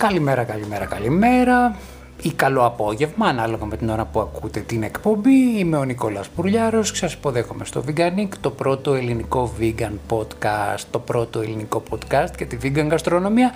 [0.00, 1.76] Καλημέρα, καλημέρα, καλημέρα
[2.22, 5.58] ή καλό απόγευμα, ανάλογα με την ώρα που ακούτε την εκπομπή.
[5.58, 10.98] Είμαι ο Νικόλας Πουρλιάρος και σας υποδέχομαι στο Veganic, το πρώτο ελληνικό vegan podcast, το
[10.98, 13.52] πρώτο ελληνικό podcast για τη vegan γαστρονομία,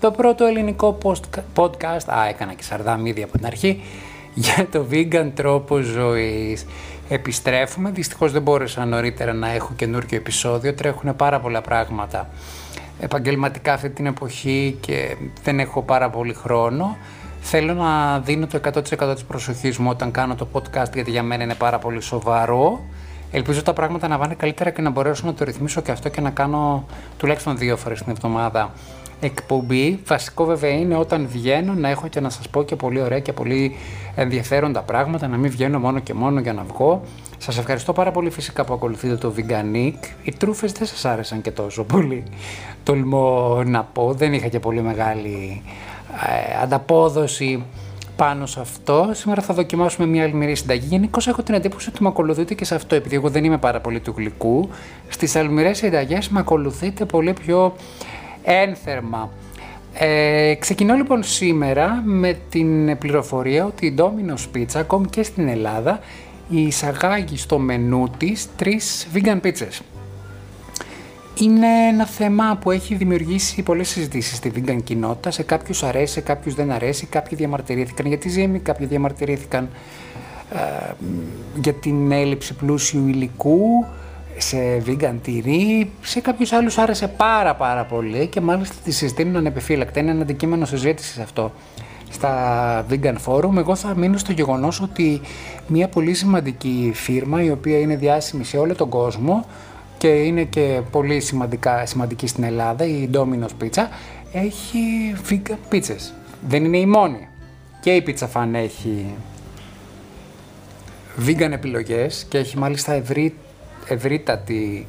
[0.00, 0.98] το πρώτο ελληνικό
[1.54, 3.82] podcast, α, έκανα και σαρδάμ από την αρχή,
[4.34, 6.66] για το vegan τρόπο ζωής.
[7.08, 12.28] Επιστρέφουμε, δυστυχώς δεν μπόρεσα νωρίτερα να έχω καινούργιο επεισόδιο, τρέχουν πάρα πολλά πράγματα
[13.00, 16.96] επαγγελματικά αυτή την εποχή και δεν έχω πάρα πολύ χρόνο.
[17.40, 21.42] Θέλω να δίνω το 100% της προσοχής μου όταν κάνω το podcast γιατί για μένα
[21.42, 22.80] είναι πάρα πολύ σοβαρό.
[23.32, 26.20] Ελπίζω τα πράγματα να πάνε καλύτερα και να μπορέσω να το ρυθμίσω και αυτό και
[26.20, 26.84] να κάνω
[27.18, 28.72] τουλάχιστον δύο φορές την εβδομάδα
[29.20, 30.00] εκπομπή.
[30.06, 33.32] Βασικό βέβαια είναι όταν βγαίνω να έχω και να σας πω και πολύ ωραία και
[33.32, 33.76] πολύ
[34.14, 37.02] ενδιαφέροντα πράγματα, να μην βγαίνω μόνο και μόνο για να βγω.
[37.42, 39.94] Σας ευχαριστώ πάρα πολύ φυσικά που ακολουθείτε το Veganic.
[40.22, 42.22] Οι τρούφες δεν σας άρεσαν και τόσο πολύ.
[42.82, 45.62] Τολμώ να πω, δεν είχα και πολύ μεγάλη
[46.28, 47.64] ε, ανταπόδοση
[48.16, 49.10] πάνω σε αυτό.
[49.12, 50.86] Σήμερα θα δοκιμάσουμε μια αλμυρή συνταγή.
[50.86, 53.80] Γενικώς έχω την εντύπωση ότι με ακολουθείτε και σε αυτό, επειδή εγώ δεν είμαι πάρα
[53.80, 54.68] πολύ του γλυκού.
[55.08, 57.74] Στις αλμυρές συνταγές με ακολουθείτε πολύ πιο
[58.42, 59.30] ένθερμα.
[59.94, 66.00] Ε, ξεκινώ λοιπόν σήμερα με την πληροφορία ότι η Domino's Pizza, ακόμη και στην Ελλάδα,
[66.58, 69.80] εισαγάγει στο μενού της τρεις vegan pizzas.
[71.34, 75.30] Είναι ένα θέμα που έχει δημιουργήσει πολλές συζητήσεις στη vegan κοινότητα.
[75.30, 77.06] Σε κάποιους αρέσει, σε κάποιους δεν αρέσει.
[77.06, 79.68] Κάποιοι διαμαρτυρήθηκαν για τη ζύμη, κάποιοι διαμαρτυρήθηκαν
[80.54, 80.92] ε,
[81.54, 83.84] για την έλλειψη πλούσιου υλικού
[84.36, 90.00] σε vegan τυρί, σε κάποιους άλλους άρεσε πάρα πάρα πολύ και μάλιστα τη συζητήνουν ανεπιφύλακτα.
[90.00, 91.52] Είναι ένα αντικείμενο συζήτησης αυτό
[92.10, 93.56] στα vegan forum.
[93.56, 95.20] Εγώ θα μείνω στο γεγονός ότι
[95.66, 99.44] μια πολύ σημαντική φίρμα η οποία είναι διάσημη σε όλο τον κόσμο
[99.98, 103.82] και είναι και πολύ σημαντικά, σημαντική στην Ελλάδα, η Domino's Pizza,
[104.32, 104.80] έχει
[105.28, 106.12] vegan pizzas.
[106.48, 107.28] Δεν είναι η μόνη.
[107.80, 109.06] Και η Pizza Fan έχει
[111.26, 113.34] vegan επιλογές και έχει μάλιστα ευρύ
[113.88, 114.86] ευρύτατη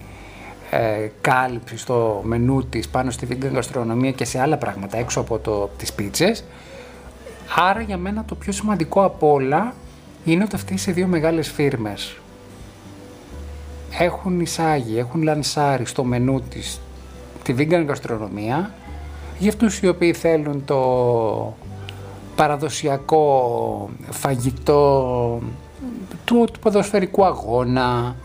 [0.70, 5.40] ε, κάλυψη στο μενού της πάνω στη vegan γαστρονομία και σε άλλα πράγματα έξω από
[5.40, 6.44] το, τις πίτσες.
[7.56, 9.74] Άρα για μένα το πιο σημαντικό από όλα
[10.26, 12.18] είναι ότι αυτές οι δύο μεγάλες φίρμες
[14.00, 16.82] έχουν εισάγει, έχουν λανσάρει στο μενού της
[17.44, 18.74] τη vegan γαστρονομία
[19.40, 21.56] για αυτούς οι οποίοι θέλουν το
[22.36, 25.40] παραδοσιακό φαγητό
[26.26, 28.16] του, του ποδοσφαιρικού αγώνα,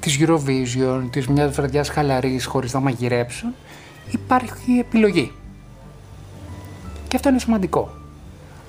[0.00, 3.54] της Eurovision, της μιας βραδιάς χαλαρής χωρίς να μαγειρέψουν,
[4.10, 5.32] υπάρχει επιλογή.
[7.08, 8.02] Και αυτό είναι σημαντικό.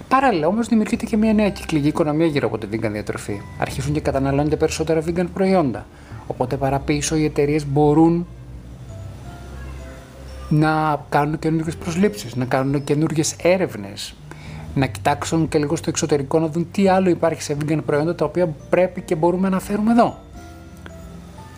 [0.08, 3.42] Παράλληλα όμως δημιουργείται και μια νέα κυκλική οικονομία γύρω από την vegan διατροφή.
[3.60, 5.86] Αρχίζουν και καταναλώνονται περισσότερα vegan προϊόντα.
[6.28, 8.28] Οπότε παραπίσω οι εταιρείες μπορούν
[10.50, 14.16] να κάνουν καινούργιες προσλήψεις, να κάνουν καινούργιες έρευνες,
[14.76, 18.26] να κοιτάξουν και λίγο στο εξωτερικό να δουν τι άλλο υπάρχει σε vegan προϊόντα τα
[18.26, 20.18] οποία πρέπει και μπορούμε να φέρουμε εδώ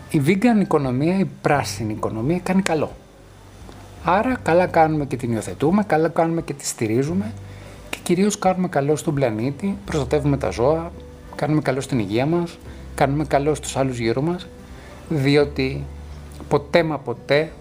[0.09, 2.91] η vegan οικονομία, η πράσινη οικονομία κάνει καλό.
[4.03, 7.46] Άρα καλά κάνουμε και την υιοθετούμε, καλά κάνουμε και τη στηρίζουμε και
[8.07, 10.91] κυρίως κάνουμε καλό στον πλανήτη, προστατεύουμε τα ζώα,
[11.35, 12.57] κάνουμε καλό στην υγεία μας,
[12.95, 14.47] κάνουμε καλό στους άλλους γύρω μας,
[15.09, 15.84] διότι
[16.47, 17.51] ποτέ μα ποτέ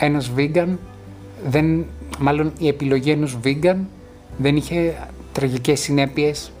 [0.00, 0.68] ένας vegan,
[1.46, 1.84] δεν,
[2.18, 3.76] μάλλον η επιλογή ενός vegan
[4.36, 4.94] δεν είχε
[5.32, 6.52] τραγικές συνέπειες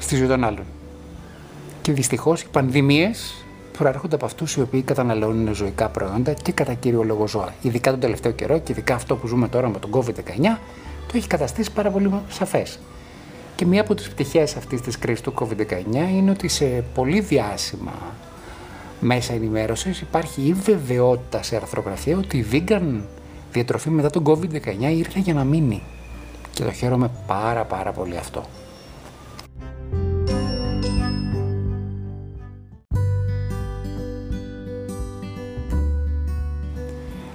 [0.00, 0.64] στη ζωή των άλλων.
[1.82, 3.44] Και δυστυχώς οι πανδημίες
[3.78, 7.54] προέρχονται από αυτούς οι οποίοι καταναλώνουν ζωικά προϊόντα και κατά κύριο λόγο ζώα.
[7.62, 10.58] Ειδικά τον τελευταίο καιρό και ειδικά αυτό που ζούμε τώρα με τον COVID-19
[11.06, 12.78] το έχει καταστήσει πάρα πολύ σαφές.
[13.56, 17.92] Και μία από τις πτυχές αυτής της κρίσης του COVID-19 είναι ότι σε πολύ διάσημα
[19.00, 23.00] μέσα ενημέρωσης υπάρχει η βεβαιότητα σε αρθρογραφία ότι η vegan
[23.52, 25.82] διατροφή μετά τον COVID-19 ήρθε για να μείνει.
[26.52, 28.44] Και το χαίρομαι πάρα πάρα πολύ αυτό.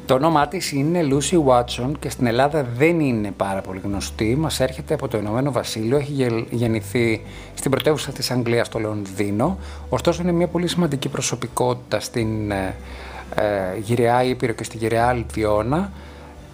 [0.07, 4.35] Το όνομά της είναι Lucy Watson και στην Ελλάδα δεν είναι πάρα πολύ γνωστή.
[4.35, 7.21] Μας έρχεται από το Ηνωμένο Βασίλειο, έχει γεννηθεί
[7.53, 9.57] στην πρωτεύουσα της Αγγλίας, στο Λονδίνο.
[9.89, 12.75] Ωστόσο, είναι μια πολύ σημαντική προσωπικότητα στην ε,
[13.35, 15.91] ε, Γυραιά Ήπειρο και στη Γυραιά Αλτιώνα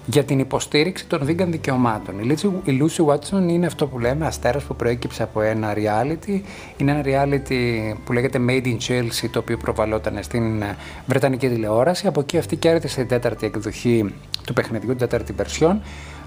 [0.06, 2.20] για την υποστήριξη των vegan δικαιωμάτων.
[2.64, 6.42] Η Lucy Watson είναι αυτό που λέμε αστέρας που προέκυψε από ένα reality.
[6.78, 12.08] Είναι ένα reality που λέγεται Made in Chelsea, το οποίο προβαλόταν στην ε, Βρετανική τηλεόραση.
[12.08, 14.14] Από εκεί αυτή κέρδισε την τέταρτη εκδοχή
[14.46, 15.76] του παιχνιδιού, την τέταρτη version.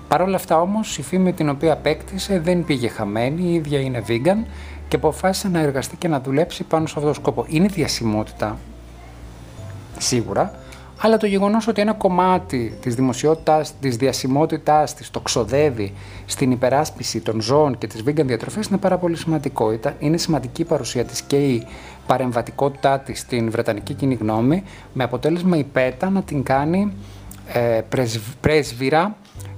[0.09, 4.05] Παρ' όλα αυτά όμως η φήμη την οποία απέκτησε δεν πήγε χαμένη, η ίδια είναι
[4.09, 4.47] vegan
[4.89, 7.45] και αποφάσισε να εργαστεί και να δουλέψει πάνω σε αυτόν τον σκοπό.
[7.49, 8.59] Είναι διασημότητα,
[9.99, 10.55] σίγουρα,
[10.99, 15.93] αλλά το γεγονός ότι ένα κομμάτι της δημοσιότητας, της διασημότητάς της το ξοδεύει
[16.27, 19.79] στην υπεράσπιση των ζώων και της vegan διατροφής είναι πάρα πολύ σημαντικό.
[19.99, 21.67] Είναι σημαντική η παρουσία της και η
[22.07, 24.63] παρεμβατικότητά της στην Βρετανική κοινή γνώμη
[24.93, 26.93] με αποτέλεσμα η ΠΕΤΑ να την κάνει
[27.53, 27.81] ε,
[28.41, 29.17] πρέσβυρα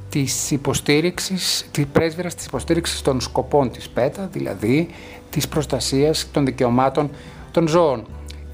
[0.08, 4.88] της υποστήριξης, της πρέσβυρας της υποστήριξης των σκοπών της ΠΕΤΑ, δηλαδή
[5.30, 7.10] της προστασίας των δικαιωμάτων
[7.50, 8.04] των ζώων.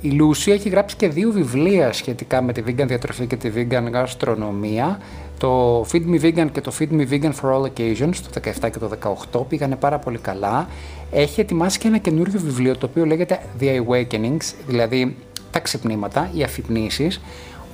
[0.04, 3.92] Η Λούση έχει γράψει και δύο βιβλία σχετικά με τη vegan διατροφή και τη vegan
[3.92, 4.98] γαστρονομία.
[5.38, 8.78] Το Feed Me Vegan και το Feed Me Vegan for All Occasions το 17 και
[8.78, 8.90] το
[9.32, 10.68] 18 πήγανε πάρα πολύ καλά.
[11.10, 15.16] Έχει ετοιμάσει και ένα καινούριο βιβλίο το οποίο λέγεται The Awakenings, δηλαδή
[15.50, 17.20] τα ξυπνήματα, οι αφυπνήσεις,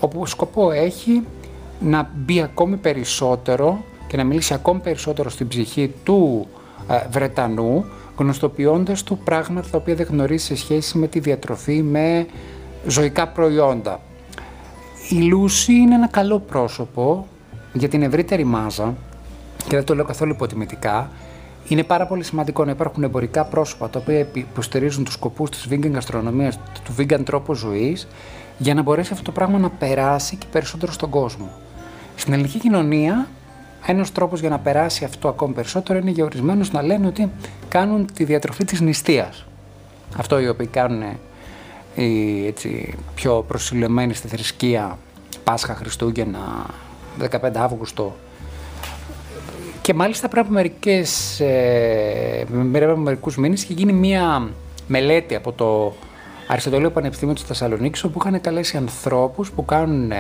[0.01, 1.23] όπου σκοπό έχει
[1.81, 6.47] να μπει ακόμη περισσότερο και να μιλήσει ακόμη περισσότερο στην ψυχή του
[6.91, 7.85] ε, Βρετανού,
[8.21, 12.27] γνωστοποιώντας του πράγματα τα οποία δεν γνωρίζει σε σχέση με τη διατροφή, με
[12.87, 14.01] ζωικά προϊόντα.
[15.11, 17.27] Η Λούση είναι ένα καλό πρόσωπο
[17.73, 18.95] για την ευρύτερη μάζα
[19.57, 21.11] και δεν το λέω καθόλου υποτιμητικά.
[21.69, 25.91] Είναι πάρα πολύ σημαντικό να υπάρχουν εμπορικά πρόσωπα τα οποία υποστηρίζουν τους σκοπούς της vegan
[25.93, 28.09] γαστρονομίας, του vegan τρόπου ζωής,
[28.59, 31.51] για να μπορέσει αυτό το πράγμα να περάσει και περισσότερο στον κόσμο.
[32.17, 33.29] Στην ελληνική κοινωνία,
[33.87, 37.31] ένας τρόπος για να περάσει αυτό ακόμη περισσότερο είναι για ορισμένου να λένε ότι
[37.69, 39.47] κάνουν τη διατροφή της νηστείας.
[40.17, 41.03] Αυτό οι οποίοι κάνουν
[41.95, 44.99] οι έτσι, πιο προσιλωμένοι στη θρησκεία
[45.45, 46.67] Πάσχα, Χριστούγεννα,
[47.19, 48.17] 15 Αύγουστο.
[49.81, 52.47] Και μάλιστα πριν από, μερικές, ε,
[52.97, 54.51] μερικούς μήνες είχε γίνει μία
[54.87, 55.95] μελέτη από το
[56.49, 60.13] Αριστοτέλειο Πανεπιστήμιο της Θεσσαλονίκης όπου είχαν καλέσει ανθρώπους που κάνουν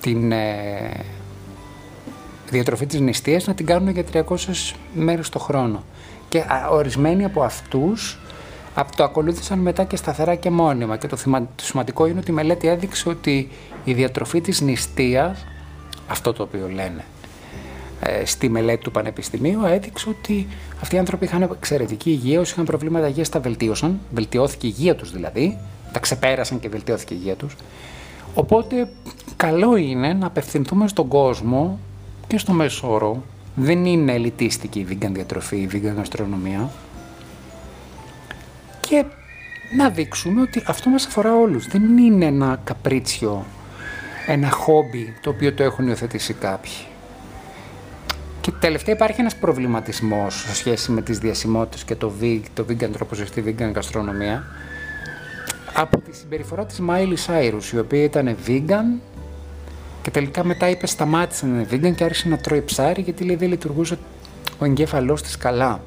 [0.00, 0.90] την ε,
[2.50, 4.24] διατροφή της νηστείας να την κάνουν για 300
[4.94, 5.82] μέρες το χρόνο.
[6.28, 8.18] Και ορισμένοι από αυτούς
[8.74, 10.96] από το ακολούθησαν μετά και σταθερά και μόνιμα.
[10.96, 11.16] Και το,
[11.56, 13.48] το σημαντικό είναι ότι η μελέτη έδειξε ότι
[13.84, 15.46] η διατροφή της νηστείας,
[16.08, 17.04] αυτό το οποίο λένε
[18.00, 20.46] ε, στη μελέτη του Πανεπιστημίου, έδειξε ότι
[20.82, 24.94] αυτοί οι άνθρωποι είχαν εξαιρετική υγεία, όσοι είχαν προβλήματα υγείας τα βελτίωσαν, βελτιώθηκε η υγεία
[24.94, 25.58] τους δηλαδή,
[25.92, 27.56] τα ξεπέρασαν και βελτιώθηκε η υγεία τους.
[28.34, 28.88] Οπότε
[29.36, 31.78] καλό είναι να απευθυνθούμε στον κόσμο
[32.30, 33.22] και στο μέσο όρο.
[33.54, 36.70] Δεν είναι ελιτίστικη η vegan διατροφή, η vegan γαστρονομία.
[38.80, 39.04] Και
[39.76, 41.66] να δείξουμε ότι αυτό μας αφορά όλους.
[41.66, 43.44] Δεν είναι ένα καπρίτσιο,
[44.26, 46.72] ένα χόμπι το οποίο το έχουν υιοθετήσει κάποιοι.
[48.40, 52.90] Και τελευταία υπάρχει ένας προβληματισμός σε σχέση με τις διασημότητες και το, vegan, το vegan
[52.92, 54.44] τρόπο ζεστή, vegan γαστρονομία
[55.74, 59.00] από τη συμπεριφορά της Miley Cyrus, η οποία ήταν vegan
[60.02, 63.36] και τελικά μετά είπε σταμάτησε να είναι vegan και άρχισε να τρώει ψάρι γιατί λέει
[63.36, 63.98] δεν λειτουργούσε
[64.58, 65.80] ο εγκέφαλός της καλά.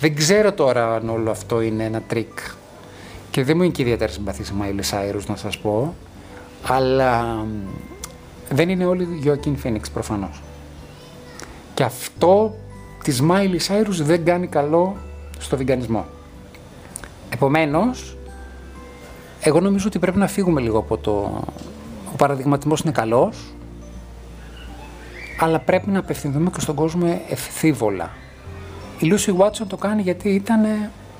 [0.00, 2.38] Δεν ξέρω τώρα αν όλο αυτό είναι ένα τρικ
[3.30, 5.94] και δεν μου είναι και ιδιαίτερα συμπαθής η Miley Cyrus να σας πω,
[6.66, 7.44] αλλά
[8.50, 10.42] δεν είναι όλοι Joaquin Phoenix προφανώς.
[11.74, 12.54] Και αυτό
[13.02, 14.96] της Miley Cyrus δεν κάνει καλό
[15.38, 16.06] στο βιγκανισμό.
[17.30, 18.16] Επομένως,
[19.40, 21.44] εγώ νομίζω ότι πρέπει να φύγουμε λίγο από το...
[22.20, 23.54] Ο παραδειγματισμός είναι καλός,
[25.38, 28.10] αλλά πρέπει να απευθυνθούμε και στον κόσμο ευθύβολα.
[28.98, 30.60] Η Lucy Watson το κάνει γιατί ήταν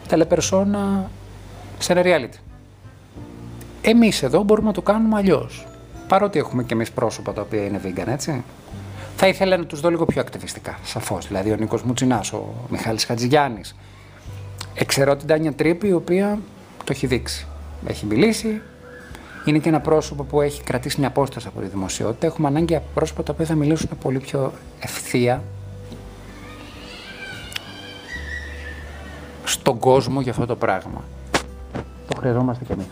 [0.08, 1.10] τελεπερσόνα
[1.78, 2.38] σε ένα reality.
[3.82, 5.66] Εμείς εδώ μπορούμε να το κάνουμε αλλιώς.
[6.08, 8.44] Παρότι έχουμε και εμείς πρόσωπα τα οποία είναι vegan, έτσι.
[9.16, 11.26] Θα ήθελα να τους δω λίγο πιο ακτιβιστικά, σαφώς.
[11.26, 13.76] Δηλαδή ο Νίκος Μουτσινάς, ο Μιχάλης Χατζηγιάννης.
[14.74, 16.38] Εξαιρώ την Τάνια Τρίπη, η οποία
[16.78, 17.46] το έχει δείξει
[17.86, 18.60] έχει μιλήσει.
[19.44, 22.26] Είναι και ένα πρόσωπο που έχει κρατήσει μια απόσταση από τη δημοσιότητα.
[22.26, 25.42] Έχουμε ανάγκη από πρόσωπα τα οποία θα μιλήσουν πολύ πιο ευθεία
[29.44, 31.04] στον κόσμο για αυτό το πράγμα.
[32.08, 32.86] Το χρειαζόμαστε κι εμείς.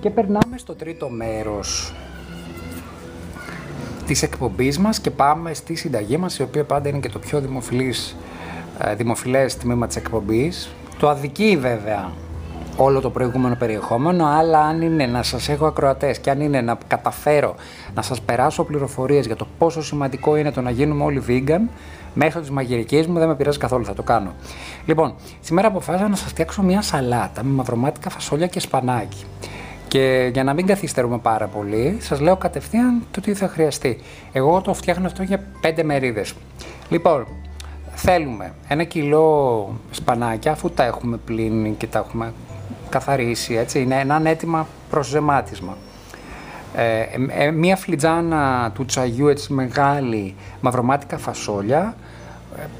[0.00, 1.92] Και περνάμε στο τρίτο μέρος
[4.08, 7.40] της εκπομπής μας και πάμε στη συνταγή μας, η οποία πάντα είναι και το πιο
[7.40, 8.16] δημοφιλής,
[8.78, 10.70] ε, δημοφιλές τμήμα της εκπομπής.
[10.98, 12.10] Το αδικεί βέβαια
[12.76, 16.78] όλο το προηγούμενο περιεχόμενο, αλλά αν είναι να σας έχω ακροατές και αν είναι να
[16.86, 17.54] καταφέρω
[17.94, 21.68] να σας περάσω πληροφορίες για το πόσο σημαντικό είναι το να γίνουμε όλοι vegan,
[22.14, 24.32] μέσω της μαγειρικής μου δεν με πειράζει καθόλου, θα το κάνω.
[24.86, 29.24] Λοιπόν, σήμερα αποφάσισα να σας φτιάξω μια σαλάτα με μαυρομάτικα φασόλια και σπανάκι.
[29.88, 33.98] Και για να μην καθυστερούμε πάρα πολύ, σας λέω κατευθείαν το τι θα χρειαστεί.
[34.32, 36.34] Εγώ το φτιάχνω αυτό για 5 μερίδες.
[36.88, 37.26] Λοιπόν,
[37.94, 42.32] θέλουμε ένα κιλό σπανάκια, αφού τα έχουμε πλύνει και τα έχουμε
[42.88, 45.76] καθαρίσει, έτσι, είναι ένα έτοιμα προς ζεμάτισμα.
[46.74, 51.96] Ε, ε, μία φλιτζάνα του τσαγιού έτσι μεγάλη μαυρομάτικα φασόλια,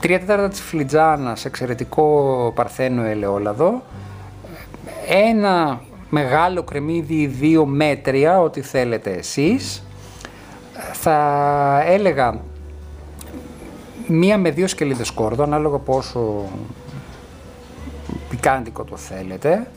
[0.00, 3.83] τρία τέταρτα της φλιτζάνας, εξαιρετικό παρθένο ελαιόλαδο,
[5.09, 9.83] ένα μεγάλο κρεμμύδι, δύο μέτρια, ό,τι θέλετε εσείς.
[10.93, 12.41] Θα έλεγα
[14.07, 16.45] μία με δύο σκελίδες σκόρδο, ανάλογα πόσο
[18.29, 19.71] πικάντικο το θέλετε.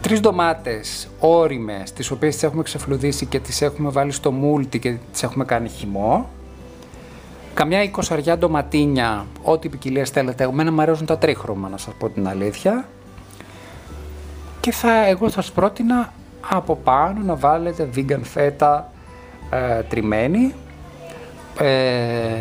[0.00, 4.96] Τρεις ντομάτες όριμες, τις οποίες τις έχουμε ξεφλουδίσει και τις έχουμε βάλει στο μούλτι και
[5.12, 6.28] τις έχουμε κάνει χυμό.
[7.54, 10.44] Καμιά εικοσαριά ντοματίνια, ό,τι ποικιλία θέλετε.
[10.44, 12.88] Εμένα μου αρέσουν τα τρίχρωμα, να σας πω την αλήθεια.
[14.62, 16.12] Και θα, εγώ θα σας πρότεινα
[16.50, 18.90] από πάνω να βάλετε vegan φέτα
[19.50, 20.54] ε, τριμμένη.
[21.58, 22.40] Ε,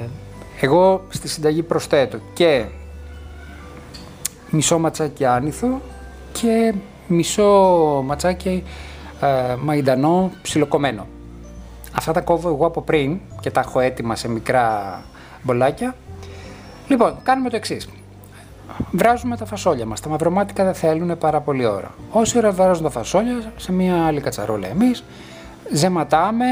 [0.61, 2.65] εγώ στη συνταγή προσθέτω και
[4.49, 5.81] μισό ματσάκι άνηθο
[6.31, 6.73] και
[7.07, 7.49] μισό
[8.05, 8.63] ματσάκι
[9.21, 11.07] ε, μαϊντανό ψιλοκομμένο.
[11.95, 15.01] Αυτά τα κόβω εγώ από πριν και τα έχω έτοιμα σε μικρά
[15.43, 15.95] μπολάκια.
[16.87, 17.87] Λοιπόν, κάνουμε το εξής.
[18.91, 19.99] Βράζουμε τα φασόλια μας.
[19.99, 21.91] Τα μαυρομάτικα δεν θέλουν πάρα πολύ ώρα.
[22.11, 25.03] Όση ώρα βράζουν τα φασόλια, σε μια άλλη κατσαρόλα εμείς,
[25.71, 26.45] ζεματάμε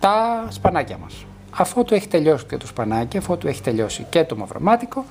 [0.00, 1.26] τα σπανάκια μας.
[1.50, 5.04] Αφού το έχει τελειώσει και το σπανάκι, αφού το έχει τελειώσει και το μαυρομάτικο,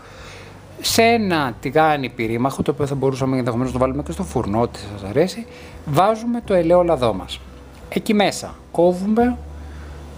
[0.81, 4.61] σε ένα τηγάνι πυρήμαχο, το οποίο θα μπορούσαμε ενδεχομένως να το βάλουμε και στο φουρνό,
[4.61, 5.45] ό,τι σας αρέσει,
[5.85, 7.39] βάζουμε το ελαιόλαδό μας.
[7.89, 9.37] Εκεί μέσα κόβουμε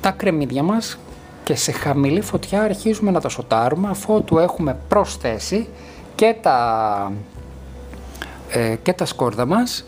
[0.01, 0.97] τα κρεμμύδια μας
[1.43, 5.67] και σε χαμηλή φωτιά αρχίζουμε να τα σοτάρουμε αφού του έχουμε προσθέσει
[6.15, 7.11] και τα,
[8.49, 9.85] ε, και τα σκόρδα μας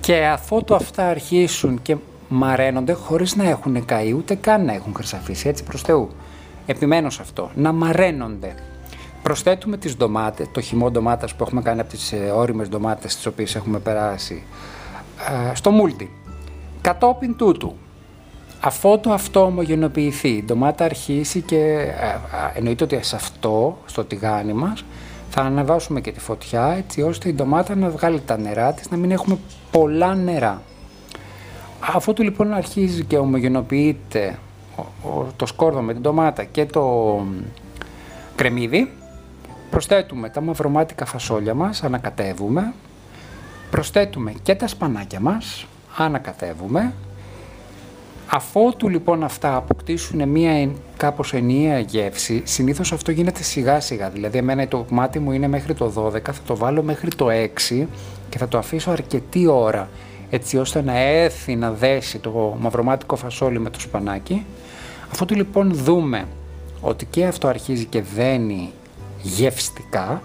[0.00, 1.96] και αφού του αυτά αρχίσουν και
[2.28, 6.08] μαραίνονται χωρίς να έχουν καεί ούτε καν να έχουν χρυσαφίσει έτσι προς Θεού.
[6.66, 8.54] Επιμένω σε αυτό, να μαραίνονται.
[9.22, 13.26] Προσθέτουμε τις ντομάτες, το χυμό ντομάτας που έχουμε κάνει από τις ε, όριμες ντομάτες τις
[13.26, 14.42] οποίες έχουμε περάσει
[15.50, 16.10] ε, στο μούλτι.
[16.80, 17.76] Κατόπιν τούτου
[18.64, 22.16] Αφού το αυτό ομογενοποιηθεί, η ντομάτα αρχίσει και ε,
[22.54, 24.84] εννοείται ότι σε αυτό, στο τηγάνι μας,
[25.34, 28.96] θα αναβάσουμε και τη φωτιά έτσι ώστε η ντομάτα να βγάλει τα νερά της, να
[28.96, 29.38] μην έχουμε
[29.70, 30.62] πολλά νερά.
[31.94, 34.38] Αφού του λοιπόν αρχίζει και ομογενοποιείται
[35.36, 37.24] το σκόρδο με την ντομάτα και το
[38.36, 38.92] κρεμμύδι,
[39.70, 42.72] προσθέτουμε τα μαυρομάτικα φασόλια μας, ανακατεύουμε,
[43.70, 46.94] προσθέτουμε και τα σπανάκια μας, ανακατεύουμε,
[48.34, 54.10] Αφότου λοιπόν αυτά αποκτήσουν μία κάπως ενιαία γεύση, συνήθως αυτό γίνεται σιγά σιγά.
[54.10, 57.26] Δηλαδή εμένα το μάτι μου είναι μέχρι το 12, θα το βάλω μέχρι το
[57.70, 57.86] 6
[58.28, 59.88] και θα το αφήσω αρκετή ώρα
[60.30, 64.46] έτσι ώστε να έρθει να δέσει το μαυρομάτικο φασόλι με το σπανάκι.
[65.12, 66.26] Αφότου λοιπόν δούμε
[66.80, 68.72] ότι και αυτό αρχίζει και δένει
[69.22, 70.22] γευστικά,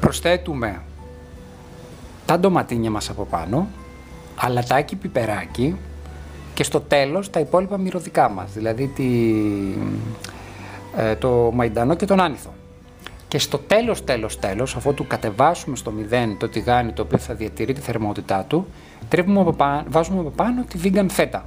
[0.00, 0.82] προσθέτουμε
[2.26, 3.68] τα ντοματίνια μας από πάνω,
[4.36, 5.76] αλατάκι πιπεράκι,
[6.62, 9.34] και στο τέλος τα υπόλοιπα μυρωδικά μας, δηλαδή τη,
[10.96, 12.52] ε, το μαϊντανό και τον άνηθο.
[13.28, 17.34] Και στο τέλος, τέλος, τέλος, αφού του κατεβάσουμε στο μηδέν το τηγάνι το οποίο θα
[17.34, 18.66] διατηρεί τη θερμότητά του,
[19.08, 21.44] τρέπουμε από πάνω, βάζουμε από πάνω τη vegan φέτα,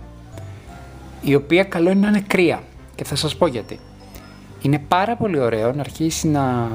[1.22, 2.64] η οποία καλό είναι να είναι κρύα
[2.96, 3.80] και θα σας πω γιατί.
[4.62, 6.70] Είναι πάρα πολύ ωραίο να αρχίσει να,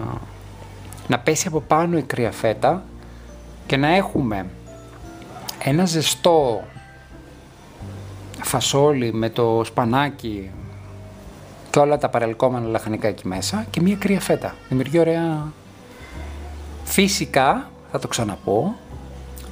[1.08, 2.82] να πέσει από πάνω η κρύα φέτα
[3.66, 4.46] και να έχουμε
[5.64, 6.62] ένα ζεστό
[8.42, 10.50] φασόλι με το σπανάκι
[11.70, 14.54] και όλα τα παρελκόμενα λαχανικά εκεί μέσα και μία κρύα φέτα.
[14.68, 15.52] Δημιουργεί ωραία...
[16.84, 18.74] Φυσικά, θα το ξαναπώ,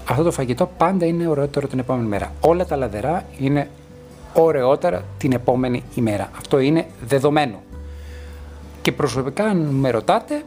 [0.08, 2.32] αυτό το φαγητό πάντα είναι ωραιότερο την επόμενη μέρα.
[2.40, 3.70] Όλα τα λαδερά είναι
[4.32, 6.30] ωραιότερα την επόμενη ημέρα.
[6.38, 7.62] Αυτό είναι δεδομένο.
[8.82, 10.44] Και προσωπικά αν με ρωτάτε,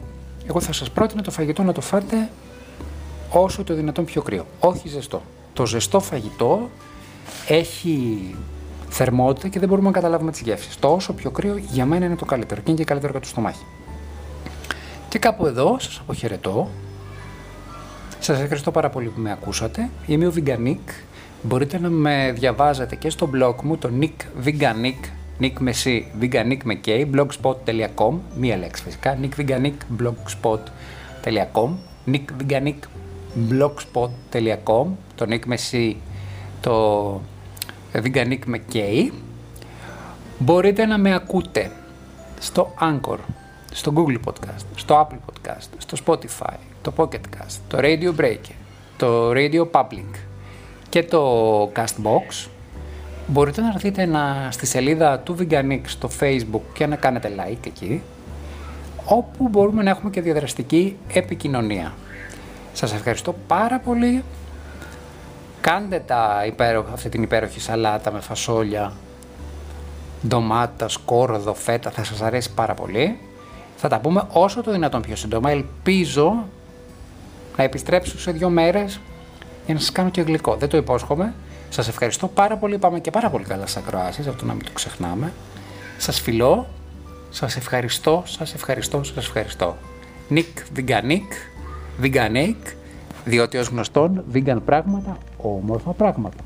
[0.47, 2.29] εγώ θα σας πρότεινα το φαγητό να το φάτε
[3.29, 4.45] όσο το δυνατόν πιο κρύο.
[4.59, 5.21] Όχι ζεστό.
[5.53, 6.69] Το ζεστό φαγητό
[7.47, 8.35] έχει
[8.89, 10.79] θερμότητα και δεν μπορούμε να καταλάβουμε τις γεύσεις.
[10.79, 13.27] Το όσο πιο κρύο για μένα είναι το καλύτερο και είναι και καλύτερο για το
[13.27, 13.65] στομάχι.
[15.09, 16.69] Και κάπου εδώ σας αποχαιρετώ.
[18.19, 19.89] Σας ευχαριστώ πάρα πολύ που με ακούσατε.
[20.05, 20.77] Είμαι ο Veganic.
[21.43, 25.09] Μπορείτε να με διαβάζετε και στο blog μου, το Nick Veganic,
[25.39, 31.69] Nick με C, Veganic με K, blogspot.com, μία λέξη φυσικά, Nick Veganic, blogspot.com,
[32.11, 32.75] Nick Veganic,
[33.49, 34.85] blogspot.com,
[35.15, 35.93] το Nick με C
[36.61, 37.21] το
[37.93, 39.11] Veganic McKay.
[40.39, 41.71] Μπορείτε να με ακούτε
[42.39, 43.17] στο Anchor,
[43.71, 48.55] στο Google Podcast, στο Apple Podcast, στο Spotify, το Pocket Cast, το Radio Breaker,
[48.97, 50.19] το Radio Public
[50.89, 52.47] και το Castbox.
[53.27, 58.01] Μπορείτε να έρθετε να, στη σελίδα του Veganic στο Facebook και να κάνετε like εκεί,
[59.05, 61.93] όπου μπορούμε να έχουμε και διαδραστική επικοινωνία.
[62.73, 64.23] Σας ευχαριστώ πάρα πολύ
[65.61, 68.93] Κάντε τα υπέροχα, αυτή την υπέροχη σαλάτα με φασόλια,
[70.27, 73.19] ντομάτα, σκόρδο, φέτα, θα σας αρέσει πάρα πολύ.
[73.77, 75.51] Θα τα πούμε όσο το δυνατόν πιο σύντομα.
[75.51, 76.45] Ελπίζω
[77.57, 78.99] να επιστρέψω σε δύο μέρες
[79.65, 80.55] για να σας κάνω και γλυκό.
[80.55, 81.33] Δεν το υπόσχομαι.
[81.69, 82.77] Σας ευχαριστώ πάρα πολύ.
[82.77, 85.33] Πάμε και πάρα πολύ καλά στις ακροάσεις, αυτό να μην το ξεχνάμε.
[85.97, 86.67] Σας φιλώ.
[87.33, 89.77] Σας ευχαριστώ, σας ευχαριστώ, σας ευχαριστώ.
[90.27, 91.31] Νικ Βιγκανίκ,
[91.97, 92.67] Βιγκανέικ,
[93.25, 96.43] διότι ως γνωστόν, vegan πράγματα, όμορφα πράγματα.